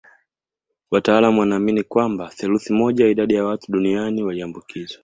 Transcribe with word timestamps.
Wataalamu 0.91 1.39
wanaamini 1.39 1.83
kwamba 1.83 2.29
theluthi 2.29 2.73
moja 2.73 3.05
ya 3.05 3.11
idadi 3.11 3.33
ya 3.33 3.45
watu 3.45 3.71
duniani 3.71 4.23
waliambukizwa 4.23 4.99